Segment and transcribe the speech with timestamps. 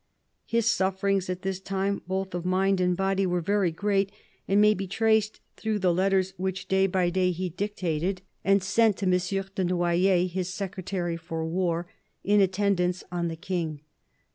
[0.47, 4.11] His sufferings at this time, both of mind and body, were very great,
[4.47, 8.59] and may be traced through the letters which, day by day, he dictated THE CARDINAL
[8.61, 9.45] 285 and sent to M.
[9.53, 11.85] de Noyers, his Secretary for War,
[12.23, 13.81] in attend ance on the King.